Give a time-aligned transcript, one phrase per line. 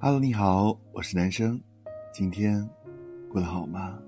[0.00, 1.60] Hello，你好，我是男生，
[2.12, 2.64] 今天
[3.28, 3.98] 过得好吗？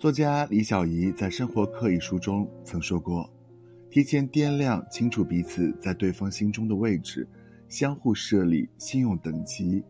[0.00, 3.32] 作家李小怡在《生活课》一书中曾说过
[3.88, 7.24] ：“提前掂量清楚彼此在对方心中的位置，
[7.68, 9.80] 相互设立信用等级，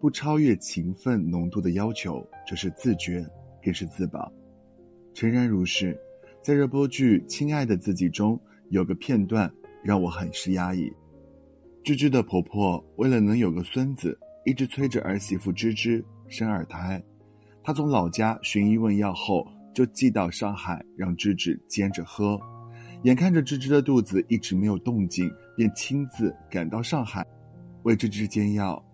[0.00, 3.22] 不超越情分浓度的要求，这是自觉，
[3.62, 4.32] 更是自保。”
[5.12, 6.00] 诚然如是，
[6.42, 9.52] 在热播剧《亲爱的自己》中，有个片段
[9.84, 10.90] 让我很是压抑。
[11.84, 14.18] 芝芝的婆婆为了能有个孙子。
[14.50, 17.00] 一直催着儿媳妇芝芝生二胎，
[17.62, 22.36] 她从老家寻医问药后，就寄到上海让芝芝煎着喝。
[23.04, 27.24] 眼看着芝芝的肚子一直没有动静，便亲自赶到上海，
[27.84, 28.84] 为芝芝煎药。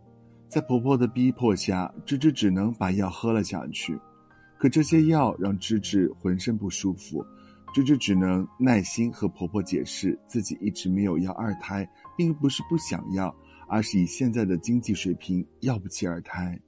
[0.47, 3.99] 在婆婆的逼迫下，芝芝只能把药喝了下去。
[4.59, 7.25] 可这些药让芝芝浑身不舒服，
[7.73, 13.35] 芝芝只能耐心和婆婆解释，自己一直没有要二胎，并不是不想要。
[13.69, 16.59] 而是以现在的经济水平要不起二胎，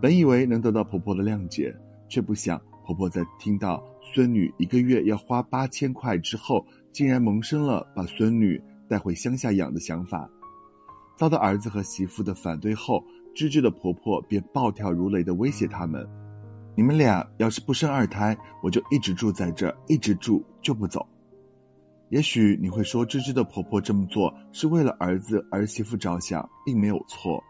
[0.00, 1.74] 本以为能得到婆婆的谅解，
[2.08, 10.28] 却不想婆婆在听到孙女一个月要花八千块之后，竟然萌生了把孙女带回乡下养的想法。
[11.16, 16.06] 遭到儿子和媳妇的反对后，芝芝的婆婆便暴跳如雷的威胁他们
[16.76, 21.04] ：“你们俩要是不生二胎，我就一直住在这儿，一直住就不走。”
[22.10, 27.42] 也许你会说，芝芝的婆婆这么做是为了儿子儿媳妇着想，并没有错。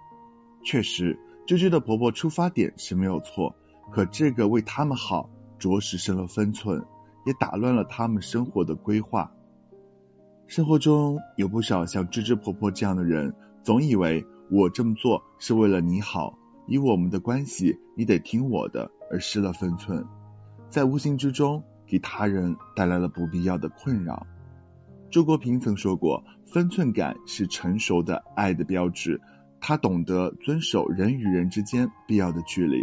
[0.64, 3.55] 确实，芝芝的婆婆出发点是没有错，
[3.92, 6.84] 可这个为他们好，着实失了分寸，
[7.25, 9.31] 也打乱了他们生活的规划。
[10.48, 16.36] 生活中有不少像芝芝婆婆这样的人，总以为我这么做是为了你好，
[16.67, 20.05] 以我们的关系，你得听我的，而失了分寸，
[20.69, 24.27] 在无形之中给他人带来了不必要的困扰。
[25.11, 29.19] 周国平曾说过：“分寸感是成熟的爱的标志。”
[29.61, 32.78] 他懂得遵守人与人之间必要的距离。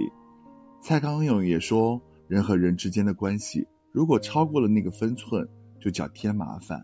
[0.82, 5.48] 蔡康永也说：“人和人之间的关系，如果超过了那个分寸，
[5.80, 6.84] 就叫添麻烦。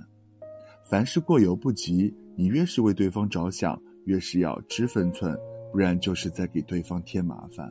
[0.88, 5.35] 凡事过犹不及，你越是为对方着想，越是要知分寸，
[5.72, 7.69] 不然就是在给对方添麻烦。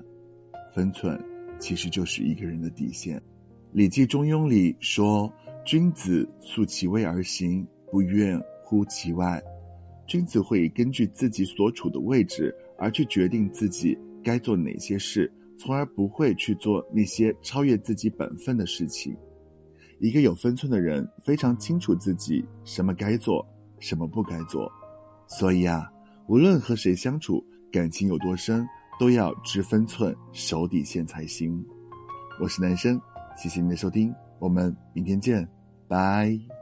[0.74, 1.18] 分寸
[1.58, 3.16] 其实就是一个人的底线。”
[3.72, 5.32] 《礼记中庸》里说。
[5.64, 9.40] 君子素其位而行，不愿乎其外。
[10.06, 19.16] 君子会根据自己所处的位置而去决定自己该做哪些事，从而不会去做那些超越自己本分的事情。
[20.00, 23.46] 一个有分寸的人非常清楚自己什么该做，
[23.78, 24.70] 什么不该做。
[25.28, 25.88] 所以啊，
[26.26, 28.66] 无论和谁相处，感情有多深，
[28.98, 31.64] 都要知分寸、守底线才行。
[32.40, 33.00] 我是男生，
[33.36, 34.12] 谢谢您的收听。
[34.40, 35.46] 我们明天见，
[35.86, 36.59] 拜。